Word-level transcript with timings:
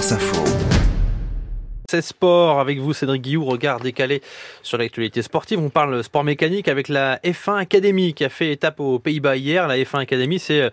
France 0.00 0.12
Info. 0.12 0.89
C'est 1.90 2.02
sport 2.02 2.60
avec 2.60 2.78
vous 2.78 2.92
Cédric 2.92 3.20
Guillou, 3.20 3.44
regard 3.44 3.80
décalé 3.80 4.22
sur 4.62 4.78
l'actualité 4.78 5.22
sportive. 5.22 5.58
On 5.58 5.70
parle 5.70 6.04
sport 6.04 6.22
mécanique 6.22 6.68
avec 6.68 6.88
la 6.88 7.16
F1 7.24 7.58
Academy 7.58 8.14
qui 8.14 8.24
a 8.24 8.28
fait 8.28 8.52
étape 8.52 8.78
aux 8.78 9.00
Pays-Bas 9.00 9.36
hier. 9.36 9.66
La 9.66 9.76
F1 9.76 9.98
Academy, 9.98 10.38
c'est 10.38 10.70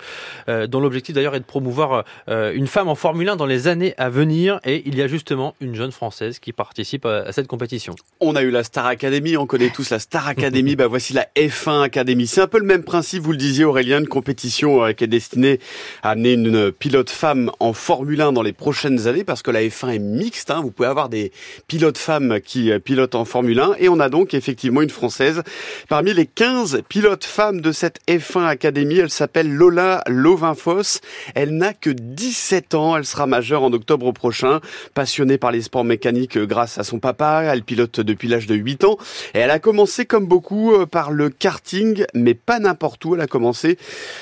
euh, 0.47 0.67
dont 0.67 0.79
l'objectif 0.79 1.15
d'ailleurs 1.15 1.33
est 1.33 1.39
de 1.39 1.45
promouvoir 1.45 2.05
euh, 2.29 2.53
une 2.53 2.67
femme 2.67 2.87
en 2.87 2.93
Formule 2.93 3.29
1 3.29 3.35
dans 3.35 3.47
les 3.47 3.67
années 3.67 3.95
à 3.97 4.09
venir. 4.09 4.59
Et 4.63 4.83
il 4.85 4.95
y 4.95 5.01
a 5.01 5.07
justement 5.07 5.55
une 5.59 5.73
jeune 5.73 5.91
française 5.91 6.37
qui 6.37 6.53
participe 6.53 7.07
à, 7.07 7.31
cette 7.31 7.47
compétition. 7.47 7.95
On 8.19 8.35
a 8.35 8.43
eu 8.43 8.51
la 8.51 8.63
Star 8.63 8.85
Academy, 8.85 9.37
on 9.37 9.47
connaît 9.47 9.71
tous 9.71 9.89
la 9.89 9.97
Star 9.97 10.27
Academy. 10.27 10.75
bah 10.75 10.85
voici 10.85 11.13
la 11.13 11.25
F1 11.35 11.81
Academy. 11.81 12.27
C'est 12.27 12.41
un 12.41 12.47
peu 12.47 12.59
le 12.59 12.65
même 12.65 12.83
principe, 12.83 13.23
vous 13.23 13.31
le 13.31 13.39
disiez 13.39 13.65
Aurélien, 13.65 14.01
une 14.01 14.07
compétition 14.07 14.83
euh, 14.83 14.91
qui 14.91 15.03
est 15.03 15.07
destinée 15.07 15.59
à 16.03 16.11
amener 16.11 16.33
une 16.33 16.71
pilote 16.71 17.09
femme 17.09 17.49
en 17.59 17.73
Formule 17.73 18.21
1 18.21 18.33
dans 18.33 18.43
les 18.43 18.53
prochaines 18.53 19.07
années 19.07 19.23
parce 19.23 19.41
que 19.41 19.49
la 19.49 19.63
F1 19.63 19.95
est 19.95 19.99
mixte. 19.99 20.51
Hein. 20.51 20.61
Vous 20.61 20.69
pouvez 20.69 20.87
avoir 20.87 21.06
des 21.09 21.31
pilotes 21.67 21.97
femmes 21.97 22.39
qui 22.41 22.71
euh, 22.71 22.79
pilotent 22.79 23.15
en 23.15 23.25
Formule 23.25 23.59
1 23.59 23.75
et 23.79 23.89
on 23.89 23.99
a 23.99 24.09
donc 24.09 24.33
effectivement 24.33 24.81
une 24.81 24.89
Française 24.89 25.43
parmi 25.89 26.13
les 26.13 26.25
15 26.25 26.81
pilotes 26.89 27.25
femmes 27.25 27.61
de 27.61 27.71
cette 27.71 27.99
F1 28.07 28.45
Academy. 28.45 28.99
Elle 28.99 29.09
s'appelle 29.09 29.51
Lola 29.51 30.03
Lovinfos. 30.07 30.99
Elle 31.35 31.57
n'a 31.57 31.73
que 31.73 31.89
17 31.89 32.75
ans. 32.75 32.97
Elle 32.97 33.05
sera 33.05 33.27
majeure 33.27 33.63
en 33.63 33.73
octobre 33.73 34.11
prochain. 34.11 34.59
Passionnée 34.93 35.37
par 35.37 35.51
les 35.51 35.61
sports 35.61 35.83
mécaniques 35.83 36.37
euh, 36.37 36.45
grâce 36.45 36.77
à 36.77 36.83
son 36.83 36.99
papa. 36.99 37.43
Elle 37.45 37.63
pilote 37.63 37.99
depuis 37.99 38.27
l'âge 38.27 38.47
de 38.47 38.55
8 38.55 38.83
ans 38.83 38.97
et 39.33 39.39
elle 39.39 39.51
a 39.51 39.59
commencé 39.59 40.05
comme 40.05 40.25
beaucoup 40.25 40.73
euh, 40.73 40.85
par 40.85 41.11
le 41.11 41.29
karting, 41.29 42.05
mais 42.13 42.33
pas 42.33 42.59
n'importe 42.59 43.03
où. 43.05 43.15
Elle 43.15 43.21
a 43.21 43.27
commencé 43.27 43.77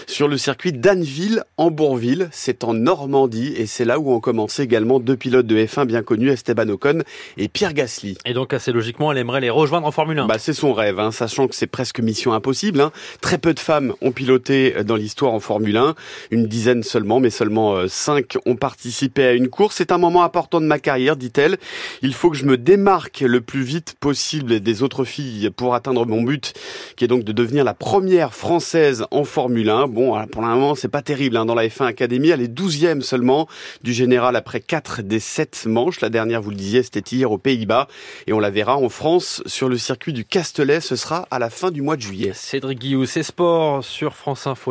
sur 0.08 0.27
le 0.27 0.38
circuit 0.38 0.73
d'Anneville 0.73 1.44
en 1.58 1.72
Bourville. 1.72 2.30
C'est 2.31 2.63
en 2.63 2.73
Normandie 2.73 3.53
et 3.58 3.66
c'est 3.66 3.86
là 3.86 3.99
où 3.99 4.11
ont 4.11 4.20
commencé 4.20 4.63
également 4.63 4.99
deux 4.99 5.16
pilotes 5.16 5.47
de 5.47 5.58
F1 5.58 5.86
bien 5.86 6.03
connus, 6.03 6.30
Esteban 6.30 6.70
Ocon 6.76 7.04
et 7.38 7.48
Pierre 7.48 7.73
Gasly. 7.73 8.18
Et 8.26 8.34
donc 8.34 8.54
assez 8.54 8.72
logiquement, 8.72 9.12
elle 9.12 9.18
aimerait 9.18 9.42
les 9.42 9.50
rejoindre 9.50 9.88
en 9.88 9.92
Formule 9.92 10.20
1. 10.20 10.28
Bah, 10.28 10.38
c'est 10.38 10.54
son 10.54 10.73
rêve, 10.73 11.00
hein, 11.00 11.12
sachant 11.12 11.48
que 11.48 11.56
c'est 11.56 11.67
presque 11.67 12.00
mission 12.00 12.34
impossible. 12.34 12.82
Hein. 12.82 12.92
Très 13.22 13.38
peu 13.38 13.54
de 13.54 13.59
femmes 13.59 13.94
ont 14.02 14.12
piloté 14.12 14.84
dans 14.84 14.95
l'histoire 14.95 15.34
en 15.34 15.40
Formule 15.40 15.78
1, 15.78 15.95
une 16.32 16.45
dizaine 16.48 16.84
seulement, 16.84 17.20
mais 17.20 17.30
seulement 17.30 17.73
euh, 17.73 17.88
cinq 17.88 18.38
ont 18.45 18.56
participé 18.56 19.26
à 19.26 19.34
une 19.34 19.50
course. 19.50 19.76
C'est 19.78 19.92
un 19.92 19.98
moment 19.98 20.23
important 20.23 20.62
de 20.62 20.66
ma 20.66 20.80
carrière, 20.80 21.16
dit-elle. 21.16 21.58
Il 22.02 22.14
faut 22.14 22.30
que 22.30 22.38
je 22.38 22.45
me 22.45 22.58
démarque 22.58 23.22
le 23.22 23.42
plus 23.42 23.64
vite 23.64 23.95
possible 24.00 24.60
des 24.60 24.84
autres 24.84 25.04
filles 25.04 25.50
pour 25.50 25.76
atteindre 25.76 26.06
mon 26.06 26.22
but, 26.22 26.54
qui 26.95 27.05
est 27.05 27.08
donc 27.08 27.23
de 27.23 27.31
devenir 27.31 27.64
la 27.64 27.73
première 27.73 28.33
française 28.33 29.05
en 29.11 29.23
Formule 29.23 29.69
1. 29.69 29.88
Bon, 29.88 30.25
pour 30.28 30.41
le 30.41 30.47
moment, 30.47 30.75
c'est 30.75 30.88
pas 30.88 31.02
terrible 31.02 31.38
hein, 31.38 31.45
dans 31.45 31.55
la 31.55 31.67
F1 31.67 31.86
Academy. 31.86 32.30
Elle 32.30 32.42
est 32.42 32.47
douzième 32.47 33.02
seulement 33.02 33.47
du 33.83 33.94
général 33.94 34.36
après 34.36 34.59
quatre 34.59 35.02
des 35.02 35.19
sept 35.19 35.66
manches. 35.66 36.02
La 36.02 36.09
dernière, 36.09 36.42
vous 36.42 36.50
le 36.50 36.55
disiez, 36.55 36.83
c'était 36.83 37.16
hier 37.16 37.31
aux 37.31 37.38
Pays-Bas. 37.38 37.88
Et 38.27 38.33
on 38.33 38.39
la 38.39 38.50
verra 38.50 38.77
en 38.77 38.89
France 38.89 39.42
sur 39.45 39.69
le 39.69 39.77
circuit 39.77 40.14
du 40.14 40.25
Castellet. 40.25 40.80
Ce 40.80 40.95
sera 40.95 41.27
à 41.31 41.39
la 41.39 41.50
fin 41.50 41.72
du 41.72 41.81
mois 41.81 41.95
de 41.95 42.02
juillet. 42.02 42.31
Cédric 42.33 42.80
Guillou, 42.80 43.05
c'est 43.05 43.23
sport 43.23 43.83
sur 43.83 44.16
France 44.16 44.47
Info. 44.47 44.55